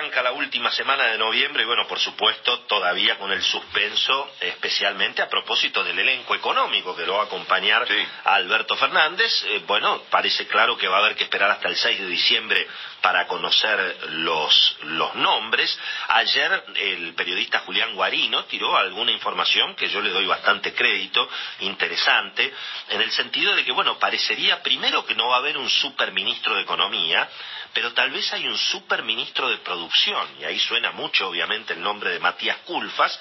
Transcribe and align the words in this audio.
arranca 0.00 0.22
la 0.22 0.32
última 0.32 0.70
semana 0.70 1.08
de 1.08 1.18
noviembre 1.18 1.62
y 1.62 1.66
bueno, 1.66 1.86
por 1.86 1.98
supuesto, 1.98 2.60
todavía 2.60 3.18
con 3.18 3.30
el 3.32 3.42
suspenso, 3.42 4.30
especialmente 4.40 5.20
a 5.20 5.28
propósito 5.28 5.84
del 5.84 5.98
elenco 5.98 6.34
económico 6.34 6.96
que 6.96 7.04
lo 7.04 7.16
va 7.16 7.22
a 7.22 7.26
acompañar 7.26 7.86
a 8.24 8.34
Alberto 8.34 8.76
Fernández. 8.76 9.44
Eh, 9.48 9.62
bueno, 9.66 10.04
parece 10.08 10.46
claro 10.46 10.78
que 10.78 10.88
va 10.88 10.96
a 10.96 11.00
haber 11.00 11.16
que 11.16 11.24
esperar 11.24 11.50
hasta 11.50 11.68
el 11.68 11.76
6 11.76 12.00
de 12.00 12.06
diciembre 12.06 12.66
para 13.02 13.26
conocer 13.26 13.98
los, 14.08 14.76
los 14.84 15.14
nombres. 15.16 15.78
Ayer 16.08 16.64
el 16.76 17.14
periodista 17.14 17.60
Julián 17.60 17.94
Guarino 17.94 18.44
tiró 18.44 18.74
alguna 18.78 19.12
información 19.12 19.74
que 19.76 19.90
yo 19.90 20.00
le 20.00 20.10
doy 20.10 20.24
bastante 20.24 20.72
crédito, 20.72 21.28
interesante, 21.60 22.54
en 22.88 23.02
el 23.02 23.10
sentido 23.10 23.54
de 23.54 23.64
que, 23.66 23.72
bueno, 23.72 23.98
parecería 23.98 24.62
primero 24.62 25.04
que 25.04 25.14
no 25.14 25.28
va 25.28 25.36
a 25.36 25.40
haber 25.40 25.58
un 25.58 25.68
superministro 25.68 26.54
de 26.54 26.62
Economía, 26.62 27.28
pero 27.72 27.92
tal 27.92 28.10
vez 28.10 28.32
hay 28.32 28.46
un 28.46 28.58
superministro 28.58 29.48
de 29.48 29.58
producción, 29.58 30.28
y 30.40 30.44
ahí 30.44 30.58
suena 30.58 30.90
mucho 30.92 31.28
obviamente 31.28 31.72
el 31.72 31.82
nombre 31.82 32.10
de 32.10 32.18
Matías 32.18 32.58
Culfas, 32.64 33.18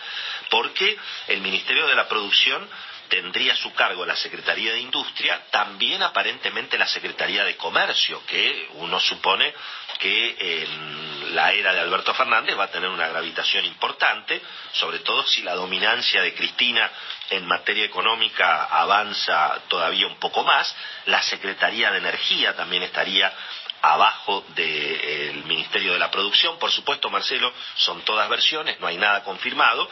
porque 0.50 0.98
el 1.28 1.42
Ministerio 1.42 1.88
de 1.88 1.96
la 1.96 2.08
Producción 2.08 2.68
tendría 3.10 3.54
a 3.54 3.58
su 3.58 3.74
cargo 3.74 4.06
la 4.06 4.16
Secretaría 4.16 4.72
de 4.72 4.80
Industria, 4.80 5.46
también 5.50 6.02
aparentemente 6.04 6.78
la 6.78 6.88
Secretaría 6.88 7.44
de 7.44 7.58
Comercio, 7.58 8.22
que 8.28 8.70
uno 8.74 9.00
supone 9.00 9.54
que 10.00 10.64
en 10.64 11.36
la 11.36 11.52
era 11.52 11.74
de 11.74 11.82
Alberto 11.82 12.14
Fernández 12.14 12.58
va 12.58 12.66
a 12.66 12.72
tener 12.72 12.90
una 12.90 13.08
gravitación 13.08 13.66
importante, 13.66 14.42
sobre 14.74 15.00
todo 15.00 15.26
si 15.26 15.42
la 15.42 15.56
dominancia 15.56 16.22
de 16.22 16.34
Cristina 16.34 16.90
en 17.32 17.46
materia 17.46 17.86
económica 17.86 18.66
avanza 18.66 19.60
todavía 19.68 20.08
un 20.08 20.18
poco 20.18 20.44
más. 20.44 20.74
La 21.08 21.22
Secretaría 21.22 21.92
de 21.92 21.98
Energía 21.98 22.56
también 22.56 22.84
estaría 22.84 23.34
abajo 23.82 24.44
del 24.56 25.44
Ministerio 25.46 25.94
de 25.94 26.00
la 26.00 26.12
Producción. 26.12 26.58
Por 26.60 26.72
supuesto, 26.72 27.10
Marcelo, 27.10 27.52
son 27.76 28.02
todas 28.02 28.30
versiones, 28.30 28.80
no 28.80 28.88
hay 28.88 28.98
nada 28.98 29.24
confirmado. 29.24 29.90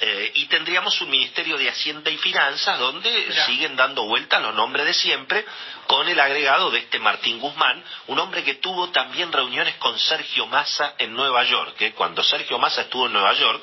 Eh, 0.00 0.32
y 0.34 0.46
tendríamos 0.46 1.00
un 1.00 1.10
Ministerio 1.10 1.56
de 1.56 1.68
Hacienda 1.68 2.10
y 2.10 2.18
Finanzas 2.18 2.78
donde 2.78 3.32
siguen 3.46 3.76
dando 3.76 4.04
vueltas 4.04 4.42
los 4.42 4.54
nombres 4.54 4.86
de 4.86 4.94
siempre, 4.94 5.44
con 5.86 6.08
el 6.08 6.18
agregado 6.18 6.70
de 6.70 6.80
este 6.80 6.98
Martín 6.98 7.38
Guzmán, 7.38 7.82
un 8.08 8.18
hombre 8.18 8.42
que 8.42 8.54
tuvo 8.54 8.90
también 8.90 9.32
reuniones 9.32 9.76
con 9.76 9.98
Sergio 9.98 10.46
Massa 10.46 10.94
en 10.98 11.14
Nueva 11.14 11.44
York. 11.44 11.80
¿eh? 11.80 11.92
Cuando 11.92 12.24
Sergio 12.24 12.58
Massa 12.58 12.82
estuvo 12.82 13.06
en 13.06 13.12
Nueva 13.12 13.32
York, 13.34 13.62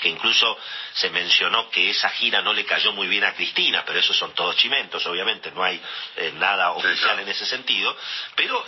que 0.00 0.08
incluso 0.08 0.58
se 0.92 1.10
mencionó 1.10 1.68
que 1.70 1.90
esa 1.90 2.10
gira 2.10 2.42
no 2.42 2.52
le 2.52 2.64
cayó 2.64 2.92
muy 2.92 3.06
bien 3.08 3.24
a 3.24 3.34
Cristina, 3.34 3.82
pero 3.84 3.98
esos 3.98 4.16
son 4.16 4.32
todos 4.34 4.56
chimentos, 4.56 5.04
obviamente, 5.06 5.50
no 5.50 5.64
hay 5.64 5.80
eh, 6.16 6.32
nada 6.36 6.72
oficial 6.72 7.18
en 7.20 7.28
ese 7.28 7.46
sentido, 7.46 7.96
pero 8.36 8.64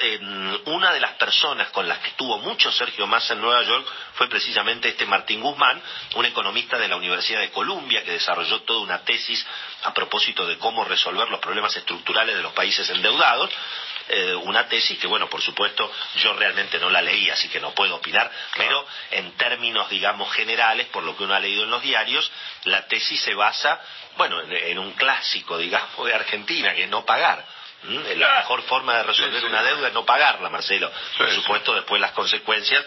una 0.66 0.92
de 0.92 1.00
las 1.00 1.12
personas 1.12 1.68
con 1.70 1.88
las 1.88 1.98
que 1.98 2.08
estuvo 2.08 2.38
mucho 2.38 2.70
Sergio 2.72 3.06
Massa 3.06 3.34
en 3.34 3.40
Nueva 3.40 3.62
York 3.62 3.86
fue 4.14 4.28
precisamente 4.28 4.88
este 4.88 5.06
Martín 5.06 5.40
Guzmán, 5.40 5.80
un 6.14 6.24
economista 6.24 6.78
de 6.78 6.88
la 6.88 6.96
Universidad 6.96 7.40
de 7.40 7.50
Columbia 7.50 8.02
que 8.04 8.12
desarrolló 8.12 8.62
toda 8.62 8.80
una 8.80 9.04
tesis 9.04 9.44
a 9.84 9.94
propósito 9.94 10.46
de 10.46 10.58
cómo 10.58 10.84
resolver 10.84 11.28
los 11.28 11.40
problemas 11.40 11.76
estructurales 11.76 12.36
de 12.36 12.42
los 12.42 12.52
países 12.52 12.88
endeudados, 12.90 13.50
eh, 14.08 14.34
una 14.34 14.68
tesis 14.68 14.98
que, 14.98 15.08
bueno, 15.08 15.28
por 15.28 15.42
supuesto, 15.42 15.90
yo 16.22 16.32
realmente 16.34 16.78
no 16.78 16.88
la 16.90 17.02
leí, 17.02 17.28
así 17.28 17.48
que 17.48 17.58
no 17.58 17.74
puedo 17.74 17.96
opinar, 17.96 18.30
pero 18.56 18.86
en 19.10 19.32
términos, 19.32 19.88
digamos, 19.90 20.32
generales, 20.32 20.86
por 20.88 21.02
lo 21.02 21.16
que 21.16 21.24
uno 21.24 21.34
ha 21.34 21.40
leído 21.40 21.64
en 21.64 21.70
los 21.70 21.82
diarios, 21.82 22.30
la 22.64 22.86
tesis 22.86 23.20
se 23.20 23.34
basa, 23.34 23.80
bueno, 24.16 24.40
en, 24.42 24.78
un 24.78 24.92
clásico, 24.92 25.58
digamos, 25.58 26.06
de 26.06 26.14
Argentina, 26.14 26.72
que 26.74 26.84
es 26.84 26.88
no 26.88 27.04
pagar. 27.04 27.44
La 27.88 28.36
mejor 28.36 28.62
forma 28.62 28.96
de 28.96 29.02
resolver 29.04 29.44
una 29.44 29.62
deuda 29.62 29.88
es 29.88 29.94
no 29.94 30.04
pagarla, 30.04 30.50
Marcelo. 30.50 30.90
Por 31.16 31.30
supuesto, 31.30 31.74
después 31.74 32.00
las 32.00 32.12
consecuencias 32.12 32.84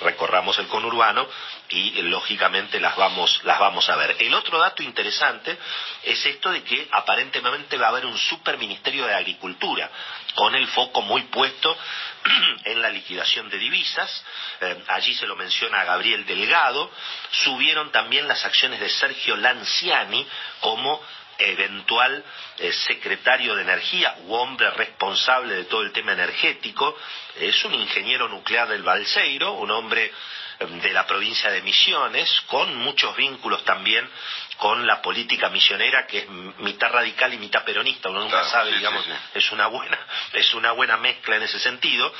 recorramos 0.00 0.58
el 0.58 0.66
conurbano 0.66 1.26
y 1.68 2.02
lógicamente 2.02 2.78
las 2.80 2.96
vamos, 2.96 3.40
las 3.44 3.58
vamos 3.58 3.88
a 3.88 3.96
ver. 3.96 4.16
El 4.18 4.34
otro 4.34 4.58
dato 4.58 4.82
interesante 4.82 5.58
es 6.02 6.24
esto 6.26 6.50
de 6.50 6.62
que 6.62 6.88
aparentemente 6.92 7.76
va 7.78 7.86
a 7.86 7.90
haber 7.90 8.06
un 8.06 8.16
superministerio 8.16 9.06
de 9.06 9.14
Agricultura 9.14 9.90
con 10.34 10.54
el 10.54 10.66
foco 10.68 11.02
muy 11.02 11.22
puesto 11.22 11.76
en 12.64 12.82
la 12.82 12.90
liquidación 12.90 13.48
de 13.48 13.58
divisas. 13.58 14.24
Eh, 14.60 14.84
allí 14.88 15.14
se 15.14 15.26
lo 15.26 15.34
menciona 15.34 15.80
a 15.80 15.84
Gabriel 15.84 16.26
Delgado. 16.26 16.90
Subieron 17.30 17.90
también 17.90 18.28
las 18.28 18.44
acciones 18.44 18.80
de 18.80 18.88
Sergio 18.90 19.36
Lanciani 19.36 20.26
como 20.60 21.02
eventual 21.38 22.24
eh, 22.58 22.72
secretario 22.72 23.54
de 23.54 23.62
energía 23.62 24.16
u 24.26 24.34
hombre 24.34 24.70
responsable 24.70 25.54
de 25.54 25.64
todo 25.64 25.82
el 25.82 25.92
tema 25.92 26.12
energético, 26.12 26.96
es 27.38 27.64
un 27.64 27.74
ingeniero 27.74 28.28
nuclear 28.28 28.68
del 28.68 28.82
Balseiro, 28.82 29.52
un 29.52 29.70
hombre 29.70 30.12
eh, 30.58 30.66
de 30.66 30.92
la 30.92 31.06
provincia 31.06 31.50
de 31.50 31.62
Misiones, 31.62 32.42
con 32.46 32.74
muchos 32.76 33.16
vínculos 33.16 33.64
también 33.64 34.08
con 34.56 34.86
la 34.86 35.02
política 35.02 35.50
misionera 35.50 36.06
que 36.06 36.18
es 36.18 36.28
mitad 36.28 36.90
radical 36.90 37.32
y 37.34 37.36
mitad 37.36 37.62
peronista, 37.64 38.08
uno 38.08 38.20
nunca 38.20 38.44
sabe, 38.44 38.72
digamos, 38.72 39.04
es 39.34 39.52
una 39.52 39.66
buena 39.66 39.98
es 40.32 40.54
una 40.54 40.72
buena 40.72 40.96
mezcla 40.96 41.36
en 41.36 41.42
ese 41.42 41.58
sentido. 41.58 42.12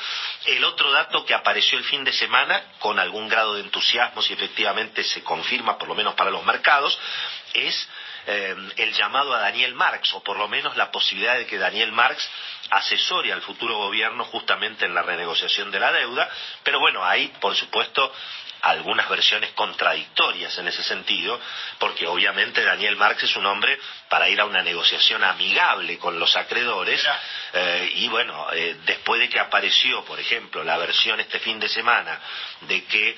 El 0.45 0.63
otro 0.63 0.91
dato 0.91 1.25
que 1.25 1.33
apareció 1.33 1.77
el 1.77 1.83
fin 1.85 2.03
de 2.03 2.13
semana 2.13 2.63
con 2.79 2.99
algún 2.99 3.27
grado 3.27 3.55
de 3.55 3.61
entusiasmo 3.61 4.21
si 4.21 4.33
efectivamente 4.33 5.03
se 5.03 5.23
confirma 5.23 5.77
por 5.77 5.87
lo 5.87 5.95
menos 5.95 6.13
para 6.13 6.31
los 6.31 6.45
mercados 6.45 6.97
es 7.53 7.89
eh, 8.29 8.53
el 8.75 8.91
llamado 8.91 9.33
a 9.33 9.39
Daniel 9.39 9.73
Marx, 9.73 10.13
o 10.13 10.21
por 10.21 10.37
lo 10.37 10.49
menos 10.49 10.75
la 10.75 10.91
posibilidad 10.91 11.37
de 11.37 11.45
que 11.45 11.57
Daniel 11.57 11.93
Marx 11.93 12.29
asesore 12.69 13.31
al 13.31 13.41
futuro 13.41 13.77
gobierno 13.77 14.25
justamente 14.25 14.83
en 14.83 14.93
la 14.93 15.01
renegociación 15.01 15.71
de 15.71 15.79
la 15.79 15.93
deuda, 15.93 16.29
pero 16.61 16.81
bueno, 16.81 17.05
hay, 17.05 17.29
por 17.39 17.55
supuesto, 17.55 18.13
algunas 18.63 19.07
versiones 19.07 19.51
contradictorias 19.51 20.57
en 20.57 20.67
ese 20.67 20.83
sentido, 20.83 21.39
porque 21.79 22.05
obviamente 22.05 22.65
Daniel 22.65 22.97
Marx 22.97 23.23
es 23.23 23.35
un 23.37 23.45
hombre 23.45 23.79
para 24.09 24.27
ir 24.27 24.41
a 24.41 24.45
una 24.45 24.61
negociación 24.61 25.23
amigable 25.23 25.97
con 25.97 26.19
los 26.19 26.35
acreedores, 26.35 27.01
eh, 27.53 27.91
y 27.95 28.09
bueno, 28.09 28.47
eh, 28.51 28.75
después 28.85 29.21
de 29.21 29.29
que 29.29 29.39
apareció, 29.39 30.03
por 30.03 30.19
ejemplo, 30.19 30.65
la 30.65 30.75
versión 30.75 31.21
este 31.21 31.39
fin 31.39 31.61
de 31.61 31.69
semana 31.69 32.19
de 32.61 32.83
que 32.83 33.17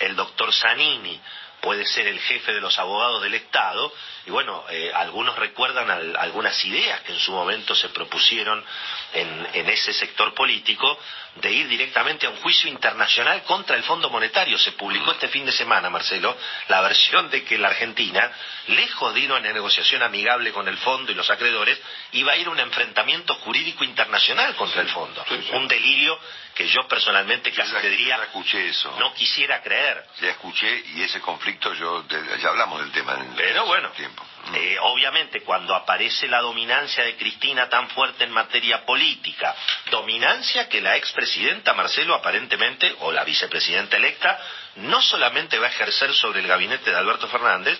el 0.00 0.14
doctor 0.14 0.52
Zanini 0.52 1.20
puede 1.64 1.86
ser 1.86 2.06
el 2.06 2.20
jefe 2.20 2.52
de 2.52 2.60
los 2.60 2.78
abogados 2.78 3.22
del 3.22 3.32
Estado, 3.32 3.90
y 4.26 4.30
bueno, 4.30 4.64
eh, 4.68 4.92
algunos 4.94 5.34
recuerdan 5.36 5.90
algunas 6.16 6.62
ideas 6.64 7.00
que 7.00 7.12
en 7.12 7.18
su 7.18 7.32
momento 7.32 7.74
se 7.74 7.88
propusieron 7.88 8.62
en, 9.14 9.48
en, 9.54 9.68
ese 9.70 9.94
sector 9.94 10.34
político 10.34 10.98
de 11.36 11.50
ir 11.50 11.68
directamente 11.68 12.26
a 12.26 12.30
un 12.30 12.36
juicio 12.36 12.70
internacional 12.70 13.42
contra 13.44 13.76
el 13.76 13.82
Fondo 13.82 14.08
Monetario. 14.10 14.58
Se 14.58 14.72
publicó 14.72 15.12
este 15.12 15.28
fin 15.28 15.44
de 15.44 15.52
semana, 15.52 15.90
Marcelo, 15.90 16.36
la 16.68 16.80
versión 16.82 17.30
de 17.30 17.44
que 17.44 17.58
la 17.58 17.68
Argentina, 17.68 18.30
lejos 18.68 19.12
de 19.14 19.20
ir 19.20 19.30
a 19.30 19.36
una 19.36 19.52
negociación 19.52 20.02
amigable 20.02 20.52
con 20.52 20.68
el 20.68 20.76
fondo 20.78 21.12
y 21.12 21.14
los 21.14 21.28
acreedores, 21.30 21.78
iba 22.12 22.32
a 22.32 22.36
ir 22.36 22.46
a 22.46 22.50
un 22.50 22.60
enfrentamiento 22.60 23.34
jurídico 23.36 23.84
internacional 23.84 24.54
contra 24.56 24.82
el 24.82 24.88
fondo. 24.88 25.24
Un 25.52 25.66
delirio 25.66 26.18
que 26.54 26.68
yo 26.68 26.86
personalmente 26.86 27.50
casi 27.52 27.74
te 27.74 27.90
diría 27.90 28.16
escuché 28.22 28.68
eso. 28.68 28.94
no 28.98 29.12
quisiera 29.12 29.60
creer. 29.60 30.04
Ya 30.20 30.30
escuché 30.30 30.84
y 30.94 31.02
ese 31.02 31.20
conflicto 31.20 31.53
yo 31.60 32.04
ya 32.08 32.48
hablamos 32.48 32.80
del 32.80 32.92
tema 32.92 33.14
en 33.14 33.34
Pero 33.36 33.66
bueno, 33.66 33.90
tiempo. 33.90 34.24
Eh, 34.52 34.76
obviamente 34.80 35.42
cuando 35.42 35.74
aparece 35.74 36.28
la 36.28 36.40
dominancia 36.40 37.02
de 37.04 37.16
Cristina 37.16 37.68
tan 37.68 37.88
fuerte 37.88 38.24
en 38.24 38.30
materia 38.30 38.84
política, 38.84 39.54
dominancia 39.90 40.68
que 40.68 40.80
la 40.80 40.96
expresidenta 40.96 41.72
Marcelo 41.72 42.14
aparentemente, 42.14 42.94
o 43.00 43.10
la 43.10 43.24
vicepresidenta 43.24 43.96
electa, 43.96 44.38
no 44.76 45.00
solamente 45.00 45.58
va 45.58 45.66
a 45.66 45.70
ejercer 45.70 46.12
sobre 46.12 46.40
el 46.40 46.46
gabinete 46.46 46.90
de 46.90 46.96
Alberto 46.96 47.28
Fernández, 47.28 47.78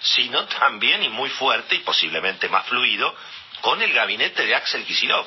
sino 0.00 0.44
también 0.46 1.02
y 1.02 1.08
muy 1.08 1.30
fuerte 1.30 1.76
y 1.76 1.80
posiblemente 1.80 2.48
más 2.48 2.66
fluido 2.66 3.14
con 3.60 3.80
el 3.82 3.92
gabinete 3.92 4.46
de 4.46 4.54
Axel 4.54 4.84
Kisilov. 4.84 5.26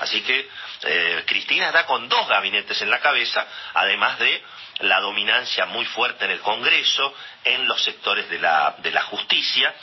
Así 0.00 0.22
que 0.22 0.48
eh, 0.82 1.22
Cristina 1.26 1.66
está 1.68 1.86
con 1.86 2.08
dos 2.08 2.28
gabinetes 2.28 2.80
en 2.82 2.90
la 2.90 3.00
cabeza, 3.00 3.46
además 3.74 4.18
de 4.18 4.42
la 4.80 5.00
dominancia 5.00 5.66
muy 5.66 5.84
fuerte 5.84 6.24
en 6.24 6.30
el 6.30 6.40
Congreso, 6.40 7.14
en 7.44 7.66
los 7.66 7.82
sectores 7.82 8.28
de 8.28 8.38
la, 8.38 8.76
de 8.78 8.90
la 8.90 9.02
justicia, 9.02 9.74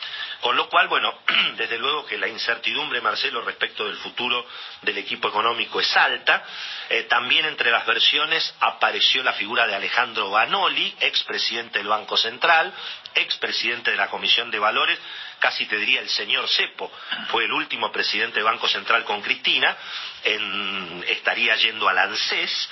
con 0.41 0.55
lo 0.55 0.69
cual, 0.69 0.87
bueno, 0.87 1.13
desde 1.57 1.77
luego 1.77 2.05
que 2.05 2.17
la 2.17 2.27
incertidumbre, 2.27 3.01
Marcelo, 3.01 3.41
respecto 3.41 3.85
del 3.85 3.97
futuro 3.97 4.45
del 4.81 4.97
equipo 4.97 5.29
económico 5.29 5.79
es 5.79 5.97
alta. 5.97 6.43
Eh, 6.89 7.03
también 7.03 7.45
entre 7.45 7.71
las 7.71 7.85
versiones 7.85 8.53
apareció 8.59 9.23
la 9.23 9.33
figura 9.33 9.67
de 9.67 9.75
Alejandro 9.75 10.29
Banoli, 10.29 10.95
expresidente 10.99 11.79
del 11.79 11.87
Banco 11.87 12.17
Central, 12.17 12.73
expresidente 13.15 13.91
de 13.91 13.97
la 13.97 14.09
Comisión 14.09 14.51
de 14.51 14.59
Valores, 14.59 14.99
casi 15.39 15.65
te 15.65 15.77
diría 15.77 16.01
el 16.01 16.09
señor 16.09 16.47
Cepo, 16.47 16.91
fue 17.29 17.45
el 17.45 17.51
último 17.51 17.91
presidente 17.91 18.35
del 18.35 18.45
Banco 18.45 18.67
Central 18.67 19.03
con 19.03 19.21
Cristina, 19.21 19.75
estaría 21.07 21.55
yendo 21.55 21.87
al 21.87 21.97
ANSES, 21.97 22.69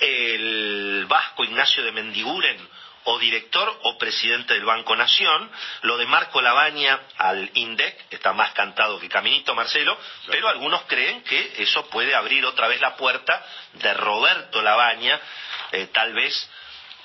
el 0.00 1.06
vasco 1.08 1.44
Ignacio 1.44 1.84
de 1.84 1.92
Mendiguren, 1.92 2.68
o 3.10 3.18
director 3.18 3.66
o 3.84 3.96
presidente 3.96 4.52
del 4.52 4.66
Banco 4.66 4.94
Nación. 4.94 5.50
Lo 5.82 5.96
de 5.96 6.04
Marco 6.04 6.42
Labaña 6.42 7.00
al 7.16 7.50
INDEC 7.54 8.06
está 8.10 8.34
más 8.34 8.52
cantado 8.52 9.00
que 9.00 9.08
Caminito, 9.08 9.54
Marcelo, 9.54 9.98
pero 10.26 10.46
algunos 10.48 10.82
creen 10.82 11.22
que 11.22 11.54
eso 11.56 11.88
puede 11.88 12.14
abrir 12.14 12.44
otra 12.44 12.68
vez 12.68 12.82
la 12.82 12.96
puerta 12.96 13.42
de 13.72 13.94
Roberto 13.94 14.60
Labaña, 14.60 15.18
eh, 15.72 15.86
tal 15.86 16.12
vez 16.12 16.50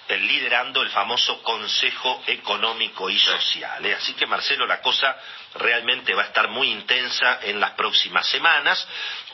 eh, 0.10 0.18
liderando 0.18 0.82
el 0.82 0.90
famoso 0.90 1.42
Consejo 1.42 2.22
Económico 2.28 3.10
y 3.10 3.18
Social. 3.18 3.86
¿eh? 3.86 3.96
Así 3.96 4.14
que, 4.14 4.28
Marcelo, 4.28 4.66
la 4.66 4.82
cosa 4.82 5.18
realmente 5.56 6.14
va 6.14 6.24
a 6.24 6.26
estar 6.26 6.50
muy 6.50 6.70
intensa 6.70 7.40
en 7.44 7.62
las 7.62 7.72
próximas 7.72 8.28
semanas. 8.28 8.86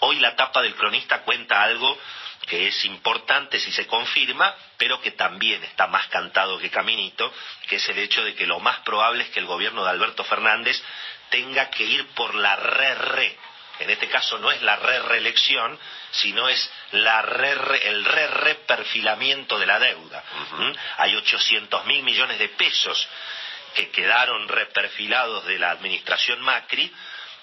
Hoy 0.01 0.19
la 0.19 0.35
tapa 0.35 0.61
del 0.61 0.75
cronista 0.75 1.23
cuenta 1.23 1.63
algo 1.63 1.97
que 2.47 2.67
es 2.67 2.85
importante 2.85 3.59
si 3.59 3.71
se 3.71 3.85
confirma, 3.87 4.55
pero 4.77 5.01
que 5.01 5.11
también 5.11 5.63
está 5.63 5.87
más 5.87 6.07
cantado 6.07 6.57
que 6.57 6.69
caminito, 6.69 7.31
que 7.67 7.75
es 7.75 7.89
el 7.89 7.99
hecho 7.99 8.23
de 8.23 8.35
que 8.35 8.47
lo 8.47 8.59
más 8.59 8.79
probable 8.79 9.23
es 9.23 9.29
que 9.29 9.39
el 9.39 9.45
gobierno 9.45 9.83
de 9.83 9.91
Alberto 9.91 10.23
Fernández 10.23 10.81
tenga 11.29 11.69
que 11.69 11.83
ir 11.83 12.07
por 12.09 12.33
la 12.35 12.55
re-re. 12.55 13.37
En 13.79 13.89
este 13.89 14.09
caso 14.09 14.39
no 14.39 14.51
es 14.51 14.61
la 14.61 14.75
re-reelección, 14.75 15.79
sino 16.11 16.49
es 16.49 16.71
la 16.91 17.21
re, 17.21 17.87
el 17.87 18.03
re-reperfilamiento 18.03 19.57
de 19.57 19.65
la 19.65 19.79
deuda. 19.79 20.23
¿Mm? 20.57 20.71
Hay 20.97 21.15
800 21.15 21.85
mil 21.85 22.03
millones 22.03 22.39
de 22.39 22.49
pesos 22.49 23.07
que 23.75 23.89
quedaron 23.91 24.47
reperfilados 24.47 25.45
de 25.45 25.59
la 25.59 25.71
administración 25.71 26.41
Macri 26.41 26.91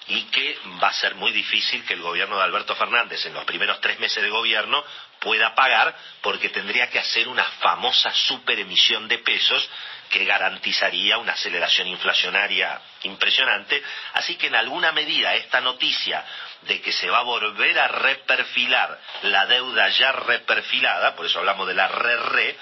y 0.07 0.23
que 0.23 0.57
va 0.81 0.89
a 0.89 0.93
ser 0.93 1.15
muy 1.15 1.31
difícil 1.31 1.83
que 1.85 1.93
el 1.93 2.01
gobierno 2.01 2.37
de 2.37 2.43
Alberto 2.43 2.75
Fernández 2.75 3.25
en 3.25 3.33
los 3.33 3.45
primeros 3.45 3.81
tres 3.81 3.99
meses 3.99 4.23
de 4.23 4.29
gobierno 4.29 4.83
pueda 5.19 5.53
pagar 5.53 5.95
porque 6.21 6.49
tendría 6.49 6.89
que 6.89 6.99
hacer 6.99 7.27
una 7.27 7.43
famosa 7.43 8.11
superemisión 8.13 9.07
de 9.07 9.19
pesos 9.19 9.69
que 10.09 10.23
garantizaría 10.23 11.17
una 11.17 11.33
aceleración 11.33 11.87
inflacionaria 11.87 12.79
impresionante. 13.03 13.83
Así 14.13 14.35
que 14.35 14.47
en 14.47 14.55
alguna 14.55 14.93
medida 14.93 15.35
esta 15.35 15.59
noticia 15.59 16.23
de 16.61 16.81
que 16.81 16.93
se 16.93 17.09
va 17.09 17.19
a 17.19 17.23
volver 17.23 17.77
a 17.77 17.87
reperfilar 17.87 18.99
la 19.23 19.45
deuda 19.45 19.89
ya 19.89 20.13
reperfilada, 20.13 21.15
por 21.15 21.25
eso 21.25 21.39
hablamos 21.39 21.67
de 21.67 21.73
la 21.73 21.87
re-re, 21.87 22.57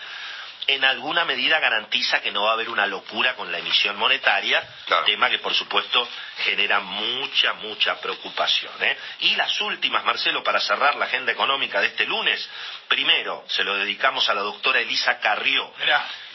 en 0.68 0.84
alguna 0.84 1.26
medida 1.26 1.60
garantiza 1.60 2.22
que 2.22 2.32
no 2.32 2.44
va 2.44 2.52
a 2.52 2.54
haber 2.54 2.70
una 2.70 2.88
locura 2.88 3.36
con 3.36 3.52
la 3.52 3.60
emisión 3.60 3.98
monetaria, 3.98 4.64
tema 5.06 5.30
que 5.30 5.40
por 5.40 5.54
supuesto 5.54 6.08
genera 6.44 6.80
mucha, 6.80 7.54
mucha 7.54 8.00
preocupación. 8.00 8.72
¿eh? 8.82 8.98
Y 9.20 9.36
las 9.36 9.60
últimas, 9.62 10.04
Marcelo, 10.04 10.44
para 10.44 10.60
cerrar 10.60 10.96
la 10.96 11.06
agenda 11.06 11.32
económica 11.32 11.82
de 11.82 11.88
este 11.88 12.06
lunes, 12.06 12.50
primero 12.88 13.44
se 13.48 13.64
lo 13.64 13.76
dedicamos 13.76 14.28
a 14.30 14.34
la 14.34 14.42
doctora 14.42 14.80
Elisa 14.80 15.20
Carrió. 15.20 15.72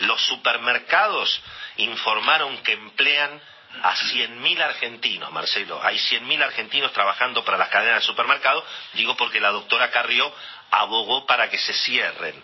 Los 0.01 0.21
supermercados 0.27 1.41
informaron 1.77 2.63
que 2.63 2.73
emplean 2.73 3.41
a 3.83 3.95
100.000 3.95 4.63
argentinos, 4.63 5.31
Marcelo. 5.33 5.81
Hay 5.83 5.97
100.000 5.97 6.43
argentinos 6.43 6.93
trabajando 6.93 7.45
para 7.45 7.59
las 7.59 7.69
cadenas 7.69 8.01
de 8.01 8.07
supermercados, 8.07 8.65
digo 8.95 9.17
porque 9.17 9.41
la 9.41 9.51
doctora 9.51 9.91
Carrió 9.91 10.33
abogó 10.71 11.27
para 11.27 11.49
que 11.51 11.59
se 11.59 11.73
cierren 11.73 12.43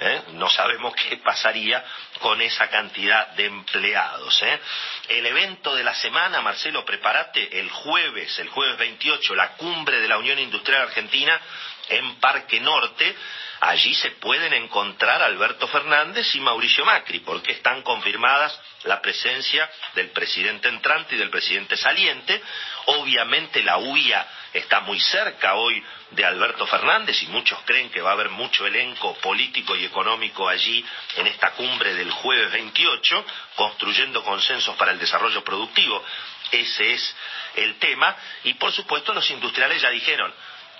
¿eh? 0.00 0.22
No 0.32 0.48
sabemos 0.48 0.94
qué 0.94 1.16
pasaría 1.18 1.84
con 2.20 2.40
esa 2.40 2.68
cantidad 2.68 3.28
de 3.28 3.46
empleados. 3.46 4.42
¿eh? 4.42 4.60
El 5.08 5.26
evento 5.26 5.74
de 5.74 5.84
la 5.84 5.94
semana, 5.94 6.40
Marcelo, 6.40 6.84
prepárate, 6.84 7.58
el 7.60 7.70
jueves, 7.70 8.38
el 8.38 8.48
jueves 8.48 8.78
28, 8.78 9.34
la 9.34 9.52
cumbre 9.54 10.00
de 10.00 10.08
la 10.08 10.18
Unión 10.18 10.38
Industrial 10.38 10.82
Argentina 10.82 11.40
en 11.88 12.16
Parque 12.16 12.60
Norte. 12.60 13.14
Allí 13.60 13.94
se 13.94 14.10
pueden 14.12 14.52
encontrar 14.54 15.22
Alberto 15.22 15.68
Fernández 15.68 16.34
y 16.34 16.40
Mauricio 16.40 16.84
Macri, 16.84 17.20
porque 17.20 17.52
están 17.52 17.82
confirmadas 17.82 18.58
la 18.84 19.00
presencia 19.00 19.70
del 19.94 20.10
presidente 20.10 20.68
entrante 20.68 21.14
y 21.14 21.18
del 21.18 21.30
presidente 21.30 21.76
saliente. 21.76 22.42
Obviamente 22.86 23.62
la 23.62 23.78
UIA 23.78 24.26
está 24.52 24.80
muy 24.80 24.98
cerca 24.98 25.54
hoy 25.54 25.82
de 26.14 26.24
Alberto 26.24 26.66
Fernández 26.66 27.22
y 27.22 27.26
muchos 27.26 27.58
creen 27.64 27.90
que 27.90 28.02
va 28.02 28.10
a 28.10 28.12
haber 28.12 28.28
mucho 28.30 28.66
elenco 28.66 29.14
político 29.14 29.74
y 29.74 29.84
económico 29.84 30.48
allí 30.48 30.84
en 31.16 31.26
esta 31.26 31.52
cumbre 31.52 31.94
del 31.94 32.10
jueves 32.10 32.52
28, 32.52 33.24
construyendo 33.56 34.22
consensos 34.22 34.76
para 34.76 34.92
el 34.92 34.98
desarrollo 34.98 35.42
productivo. 35.42 36.02
Ese 36.50 36.92
es 36.92 37.16
el 37.56 37.78
tema. 37.78 38.14
Y 38.44 38.54
por 38.54 38.72
supuesto 38.72 39.14
los 39.14 39.30
industriales 39.30 39.80
ya 39.80 39.90
dijeron 39.90 40.32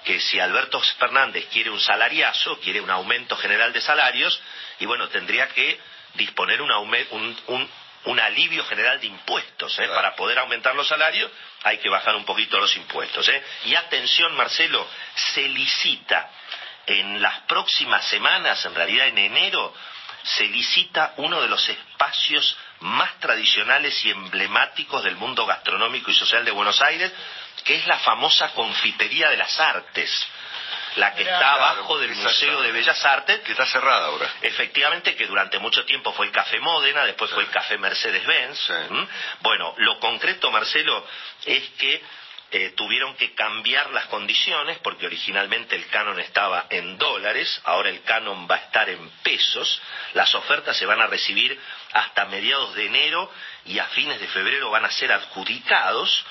que 0.04 0.20
si 0.20 0.38
Alberto 0.38 0.80
Fernández 0.98 1.46
quiere 1.50 1.70
un 1.70 1.80
salariazo, 1.80 2.58
quiere 2.60 2.80
un 2.80 2.90
aumento 2.90 3.36
general 3.36 3.72
de 3.72 3.80
salarios, 3.80 4.40
y 4.80 4.86
bueno, 4.86 5.08
tendría 5.08 5.48
que 5.48 5.80
disponer 6.14 6.60
un, 6.60 6.70
un, 6.70 7.36
un 7.46 7.70
alivio 8.20 8.64
general 8.64 9.00
de 9.00 9.06
impuestos. 9.06 9.78
¿eh? 9.78 9.88
Para 9.88 10.14
poder 10.16 10.38
aumentar 10.38 10.74
los 10.74 10.88
salarios 10.88 11.30
hay 11.62 11.78
que 11.78 11.88
bajar 11.88 12.16
un 12.16 12.24
poquito 12.24 12.58
los 12.58 12.76
impuestos. 12.76 13.28
¿eh? 13.28 13.42
Y 13.66 13.74
atención, 13.74 14.34
Marcelo, 14.36 14.86
se 15.14 15.48
licita 15.48 16.30
en 16.86 17.22
las 17.22 17.40
próximas 17.40 18.04
semanas, 18.06 18.64
en 18.64 18.74
realidad 18.74 19.06
en 19.06 19.18
enero, 19.18 19.72
se 20.24 20.44
licita 20.44 21.14
uno 21.16 21.40
de 21.40 21.48
los 21.48 21.68
espacios 21.68 22.56
más 22.80 23.18
tradicionales 23.20 24.04
y 24.04 24.10
emblemáticos 24.10 25.02
del 25.04 25.16
mundo 25.16 25.46
gastronómico 25.46 26.10
y 26.10 26.14
social 26.14 26.44
de 26.44 26.50
Buenos 26.50 26.80
Aires, 26.82 27.12
que 27.64 27.76
es 27.76 27.86
la 27.86 27.98
famosa 27.98 28.52
Confitería 28.52 29.30
de 29.30 29.36
las 29.36 29.58
Artes 29.60 30.28
la 30.96 31.14
que 31.14 31.22
está 31.22 31.54
abajo 31.54 31.98
del 31.98 32.14
Museo 32.14 32.62
de 32.62 32.72
Bellas 32.72 33.04
Artes. 33.04 33.40
Que 33.40 33.52
está 33.52 33.66
cerrada 33.66 34.06
ahora. 34.06 34.28
Efectivamente, 34.42 35.14
que 35.14 35.26
durante 35.26 35.58
mucho 35.58 35.84
tiempo 35.84 36.12
fue 36.12 36.26
el 36.26 36.32
Café 36.32 36.60
Módena, 36.60 37.04
después 37.04 37.30
fue 37.30 37.42
el 37.42 37.50
Café 37.50 37.78
Mercedes-Benz. 37.78 38.72
Bueno, 39.40 39.74
lo 39.78 39.98
concreto, 39.98 40.50
Marcelo, 40.50 41.06
es 41.44 41.68
que 41.78 42.02
eh, 42.54 42.74
tuvieron 42.76 43.14
que 43.16 43.32
cambiar 43.34 43.90
las 43.92 44.06
condiciones 44.08 44.78
porque 44.80 45.06
originalmente 45.06 45.74
el 45.74 45.86
canon 45.86 46.20
estaba 46.20 46.66
en 46.68 46.98
dólares, 46.98 47.62
ahora 47.64 47.88
el 47.88 48.02
canon 48.02 48.46
va 48.46 48.56
a 48.56 48.58
estar 48.58 48.90
en 48.90 49.08
pesos, 49.22 49.80
las 50.12 50.34
ofertas 50.34 50.76
se 50.76 50.84
van 50.84 51.00
a 51.00 51.06
recibir 51.06 51.58
hasta 51.92 52.24
mediados 52.26 52.74
de 52.74 52.86
enero 52.86 53.30
y 53.64 53.78
a 53.78 53.86
fines 53.86 54.20
de 54.20 54.28
febrero 54.28 54.70
van 54.70 54.84
a 54.84 54.90
ser 54.90 55.12
adjudicados. 55.12 56.24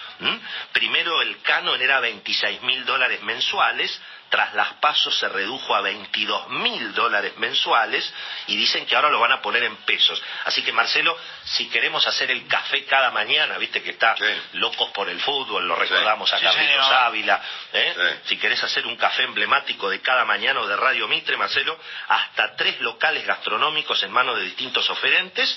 Primero 0.74 1.22
el 1.22 1.42
canon 1.42 1.82
era 1.82 2.00
26 2.00 2.62
mil 2.64 2.86
dólares 2.86 3.22
mensuales, 3.24 4.00
tras 4.32 4.54
las 4.54 4.74
pasos 4.76 5.14
se 5.20 5.28
redujo 5.28 5.76
a 5.76 5.82
22 5.82 6.50
mil 6.52 6.94
dólares 6.94 7.36
mensuales 7.36 8.12
y 8.48 8.56
dicen 8.56 8.86
que 8.86 8.96
ahora 8.96 9.10
lo 9.10 9.20
van 9.20 9.34
a 9.34 9.42
poner 9.42 9.62
en 9.64 9.76
pesos. 9.78 10.24
Así 10.46 10.64
que 10.64 10.72
Marcelo, 10.72 11.18
si 11.44 11.68
queremos 11.68 12.08
hacer 12.08 12.32
el 12.32 12.48
café 12.48 12.86
cada 12.86 13.12
mañana, 13.12 13.58
viste 13.58 13.84
que 13.84 13.90
está 13.90 14.16
locos 14.54 14.90
por 14.92 15.10
el 15.10 15.20
fútbol, 15.20 15.68
lo 15.68 15.76
recordamos 15.76 16.32
a 16.32 16.40
Carlitos 16.40 16.92
Ávila, 16.92 17.42
¿eh? 17.74 18.22
si 18.24 18.38
querés 18.38 18.64
hacer 18.64 18.88
un 18.88 18.96
café 18.96 19.24
emblemático 19.24 19.90
de 19.90 20.00
cada 20.00 20.24
mañana 20.24 20.62
o 20.62 20.68
de 20.68 20.78
Radio 20.78 21.10
Mitre, 21.10 21.36
Marcelo, 21.36 21.78
hasta 22.08 22.56
tres 22.56 22.80
locales 22.80 23.26
gastronómicos 23.26 24.02
en 24.04 24.12
manos 24.12 24.38
de 24.38 24.44
distintos 24.44 24.90
oferentes, 24.90 25.51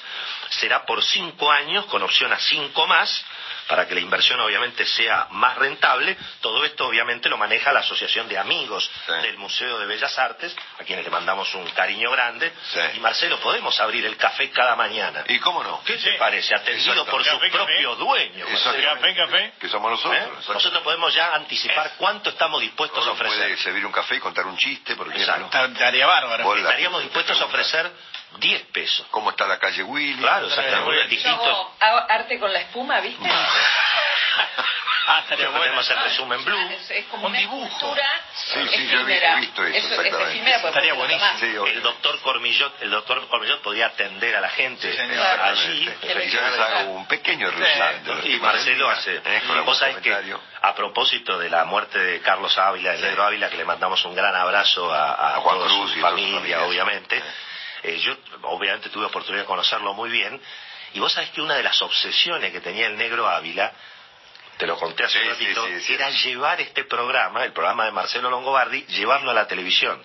será 0.50 0.84
por 0.84 1.02
cinco 1.02 1.50
años 1.50 1.86
con 1.86 2.02
opción 2.02 2.32
a 2.32 2.38
cinco 2.38 2.86
más 2.86 3.24
para 3.68 3.86
que 3.86 3.94
la 3.94 4.00
inversión 4.00 4.40
obviamente 4.40 4.84
sea 4.86 5.28
más 5.30 5.56
rentable. 5.56 6.16
Todo 6.40 6.64
esto 6.64 6.86
obviamente 6.86 7.28
lo 7.28 7.36
maneja 7.36 7.72
la 7.72 7.80
Asociación 7.80 8.28
de 8.28 8.38
Amigos 8.38 8.90
del 9.22 9.36
Museo 9.38 9.78
de 9.78 9.86
Bellas 9.86 10.18
Artes, 10.18 10.54
a 10.78 10.84
quienes 10.84 11.04
le 11.04 11.10
mandamos 11.10 11.52
un 11.54 11.68
cariño 11.70 12.10
grande. 12.10 12.52
Y 12.94 13.00
Marcelo, 13.00 13.38
podemos 13.40 13.78
abrir 13.80 14.04
el 14.06 14.16
café 14.16 14.50
cada 14.50 14.76
mañana. 14.76 15.24
¿Y 15.28 15.38
cómo 15.38 15.62
no? 15.62 15.82
¿Qué 15.84 15.96
te 15.96 16.12
parece? 16.14 16.54
Atendido 16.54 17.04
por 17.06 17.24
su 17.24 17.38
propio 17.38 17.96
dueño. 17.96 18.46
Café, 18.46 19.14
café. 19.14 19.52
Que 19.58 19.68
somos 19.68 19.90
nosotros. 19.90 20.44
¿Eh? 20.48 20.52
Nosotros 20.52 20.82
podemos 20.82 21.14
ya 21.14 21.34
anticipar 21.34 21.92
cuánto 21.96 22.30
estamos 22.30 22.60
dispuestos 22.60 23.06
a 23.06 23.12
ofrecer. 23.12 23.38
puede 23.38 23.56
servir 23.58 23.86
un 23.86 23.92
café 23.92 24.16
y 24.16 24.20
contar 24.20 24.46
un 24.46 24.56
chiste, 24.56 24.96
porque 24.96 25.20
Estaría 25.20 26.06
bárbaro. 26.06 26.54
Estaríamos 26.56 27.02
dispuestos 27.02 27.40
a 27.40 27.44
ofrecer 27.46 27.90
10 28.38 28.62
pesos. 28.72 29.06
¿Cómo 29.10 29.30
está 29.30 29.46
la 29.46 29.58
calle 29.58 29.82
Willy? 29.82 30.20
Claro, 30.20 30.46
exactamente. 30.46 31.16
Yo 31.16 31.74
arte 31.80 32.38
con 32.38 32.52
la 32.52 32.60
espuma, 32.60 33.00
¿viste? 33.00 33.28
Ah, 35.06 35.18
estaría 35.20 35.48
bueno. 35.48 35.60
Podemos 35.60 35.84
hacer 35.84 36.02
resumen 36.02 36.44
blue. 36.44 36.58
Es, 36.88 37.04
como 37.10 37.26
un 37.26 37.32
una 37.32 37.38
dibujo. 37.38 37.94
Sí, 38.34 38.68
sí, 38.68 38.88
yo 38.88 39.00
he 39.00 39.36
visto 39.36 39.64
eso, 39.64 40.00
exactamente. 40.00 40.50
estaría 40.50 40.94
buenísimo. 40.94 41.66
el 41.66 41.82
doctor 41.82 42.18
Cormillot, 42.20 42.82
el 42.82 42.90
doctor 42.90 43.28
Cormillot 43.28 43.60
podía 43.60 43.86
atender 43.86 44.34
a 44.36 44.40
la 44.40 44.48
gente 44.48 44.88
allí. 45.42 45.90
yo 46.30 46.40
les 46.40 46.58
hago 46.58 46.92
un 46.92 47.06
pequeño 47.06 47.50
resumen. 47.50 48.20
y 48.24 48.36
Marcelo 48.38 48.88
hace. 48.88 49.20
Vos 49.64 49.78
sabés 49.78 49.98
que 49.98 50.14
a 50.62 50.74
propósito 50.74 51.38
de 51.38 51.50
la 51.50 51.64
muerte 51.66 51.98
de 51.98 52.20
Carlos 52.20 52.56
Ávila, 52.56 52.92
de 52.92 53.02
Negro 53.02 53.24
Ávila, 53.24 53.50
que 53.50 53.58
le 53.58 53.64
mandamos 53.66 54.02
un 54.06 54.14
gran 54.14 54.34
abrazo 54.34 54.92
a, 54.92 55.34
a, 55.34 55.40
Juan 55.40 55.58
Cruz 55.60 55.92
su 55.92 56.00
familia, 56.00 56.62
obviamente. 56.62 57.22
Eh, 57.84 57.98
yo 57.98 58.16
obviamente 58.42 58.88
tuve 58.88 59.04
oportunidad 59.06 59.42
de 59.42 59.46
conocerlo 59.46 59.92
muy 59.94 60.10
bien, 60.10 60.40
y 60.94 61.00
vos 61.00 61.12
sabés 61.12 61.30
que 61.30 61.40
una 61.42 61.54
de 61.54 61.62
las 61.62 61.80
obsesiones 61.82 62.50
que 62.52 62.60
tenía 62.60 62.86
el 62.86 62.96
negro 62.96 63.28
Ávila 63.28 63.72
te 64.56 64.66
lo 64.68 64.76
conté 64.78 65.02
hace 65.02 65.18
Sí, 65.18 65.24
un 65.24 65.30
ratito, 65.32 65.66
sí, 65.66 65.72
sí, 65.74 65.80
sí. 65.80 65.94
era 65.94 66.08
llevar 66.10 66.60
este 66.60 66.84
programa, 66.84 67.44
el 67.44 67.52
programa 67.52 67.84
de 67.86 67.90
Marcelo 67.90 68.30
Longobardi, 68.30 68.86
llevarlo 68.86 69.32
a 69.32 69.34
la 69.34 69.48
televisión. 69.48 70.00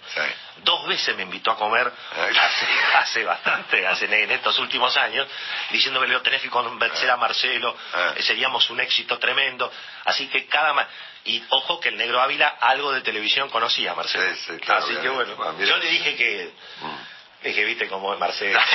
Dos 0.63 0.87
veces 0.87 1.15
me 1.15 1.21
invitó 1.21 1.51
a 1.51 1.55
comer 1.55 1.85
hace, 1.87 2.65
hace 2.97 3.23
bastante, 3.25 3.85
hace, 3.85 4.05
en 4.05 4.31
estos 4.31 4.57
últimos 4.57 4.97
años, 4.97 5.27
diciéndome, 5.69 6.07
Leo, 6.07 6.21
tenés 6.23 6.41
que 6.41 6.49
convencer 6.49 7.09
a 7.11 7.15
Marcelo, 7.17 7.77
Eh. 7.95 8.13
eh, 8.17 8.23
seríamos 8.23 8.67
un 8.71 8.79
éxito 8.79 9.19
tremendo. 9.19 9.71
Así 10.05 10.27
que 10.27 10.47
cada... 10.47 10.73
ma- 10.73 10.87
Y 11.25 11.43
ojo 11.49 11.79
que 11.79 11.89
el 11.89 11.97
Negro 11.97 12.19
Ávila 12.19 12.47
algo 12.59 12.91
de 12.91 13.01
televisión 13.01 13.49
conocía, 13.51 13.93
Marcelo. 13.93 14.35
Claro, 14.65 14.83
Así 14.85 14.95
que 14.95 15.09
bueno, 15.09 15.35
Ah, 15.43 15.53
yo 15.59 15.77
le 15.77 15.89
dije 15.91 16.15
que... 16.15 16.51
Mm. 16.81 16.97
Dije, 17.43 17.63
viste 17.65 17.87
cómo 17.87 18.13
es 18.13 18.19
Marcelo. 18.19 18.59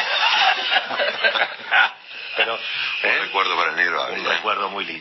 Pero... 2.37 2.55
Un 2.55 2.61
¿eh? 3.11 3.19
recuerdo 3.21 3.57
para 3.57 3.71
el 3.71 3.77
negro 3.77 4.07
Un 4.13 4.25
recuerdo 4.25 4.71
muy 4.71 4.85
lindo. 4.85 4.93